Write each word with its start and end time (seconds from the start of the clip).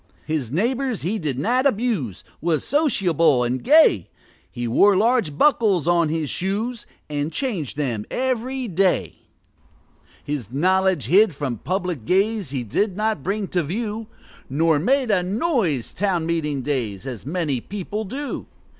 His 0.25 0.49
neighbors 0.51 1.03
he 1.03 1.19
did 1.19 1.37
not 1.37 1.67
abuse 1.67 2.23
Was 2.41 2.63
sociable 2.63 3.43
and 3.43 3.63
gay: 3.63 4.09
He 4.49 4.67
wore 4.67 4.97
large 4.97 5.37
buckles 5.37 5.87
on 5.87 6.09
his 6.09 6.27
shoes, 6.27 6.87
And 7.07 7.31
changed 7.31 7.77
them 7.77 8.05
every 8.09 8.67
day. 8.67 9.19
His 10.23 10.51
knowledge 10.51 11.05
hid 11.05 11.35
from 11.35 11.57
public 11.59 12.03
gaze, 12.05 12.49
He 12.49 12.63
did 12.63 12.97
not 12.97 13.21
bring 13.21 13.47
to 13.49 13.61
view, 13.61 14.07
Nor 14.49 14.79
made 14.79 15.11
a 15.11 15.21
noise 15.21 15.93
town 15.93 16.25
meeting 16.25 16.63
days, 16.63 17.05
As 17.05 17.23
many 17.23 17.61
people 17.61 18.03
do. 18.03 18.47